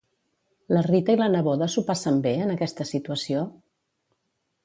La 0.75 0.81
Rita 0.87 1.15
i 1.17 1.19
la 1.19 1.27
neboda 1.33 1.67
s'ho 1.73 1.83
passen 1.91 2.17
bé, 2.25 2.33
en 2.45 2.53
aquesta 2.55 2.87
situació? 2.95 3.47